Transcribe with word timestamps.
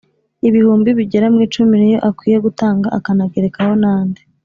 Ibihumbi 0.47 0.89
bigera 0.97 1.27
mu 1.33 1.39
icumi 1.47 1.73
niyo 1.79 1.99
akwiriye 2.09 2.37
gutanga 2.47 2.87
akanagerekaho 2.97 3.73
n’andi 3.81 4.21